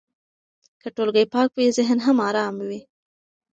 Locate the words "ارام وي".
2.27-2.79